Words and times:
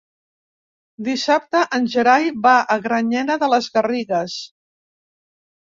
Dissabte 1.07 1.61
en 1.79 1.85
Gerai 1.97 2.33
va 2.47 2.55
a 2.77 2.79
Granyena 2.87 3.39
de 3.47 3.53
les 3.55 3.71
Garrigues. 3.79 4.41